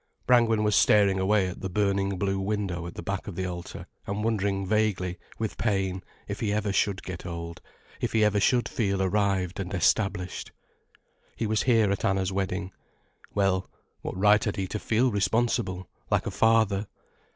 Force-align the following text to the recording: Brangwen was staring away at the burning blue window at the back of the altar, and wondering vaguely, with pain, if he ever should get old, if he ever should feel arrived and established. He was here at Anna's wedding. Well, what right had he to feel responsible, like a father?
Brangwen 0.25 0.63
was 0.63 0.75
staring 0.75 1.19
away 1.19 1.47
at 1.47 1.61
the 1.61 1.69
burning 1.69 2.17
blue 2.17 2.39
window 2.39 2.87
at 2.87 2.95
the 2.95 3.03
back 3.03 3.27
of 3.27 3.35
the 3.35 3.45
altar, 3.45 3.85
and 4.07 4.23
wondering 4.23 4.65
vaguely, 4.65 5.19
with 5.37 5.59
pain, 5.59 6.01
if 6.27 6.39
he 6.39 6.51
ever 6.51 6.73
should 6.73 7.03
get 7.03 7.23
old, 7.23 7.61
if 7.99 8.11
he 8.11 8.23
ever 8.25 8.39
should 8.39 8.67
feel 8.67 9.03
arrived 9.03 9.59
and 9.59 9.75
established. 9.75 10.51
He 11.35 11.45
was 11.45 11.61
here 11.61 11.91
at 11.91 12.03
Anna's 12.03 12.31
wedding. 12.33 12.71
Well, 13.35 13.69
what 14.01 14.17
right 14.17 14.43
had 14.43 14.55
he 14.55 14.65
to 14.69 14.79
feel 14.79 15.11
responsible, 15.11 15.87
like 16.09 16.25
a 16.25 16.31
father? 16.31 16.87